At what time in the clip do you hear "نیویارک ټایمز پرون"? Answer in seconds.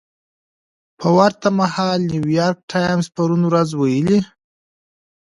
2.11-3.41